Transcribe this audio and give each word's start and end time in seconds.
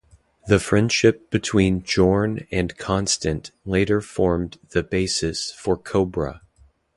The 0.47 0.57
friendship 0.57 1.29
between 1.29 1.83
Jorn 1.83 2.47
and 2.49 2.75
Constant 2.75 3.51
later 3.65 4.01
formed 4.01 4.57
the 4.71 4.81
basis 4.81 5.51
for 5.51 5.77
CoBrA. 5.77 6.41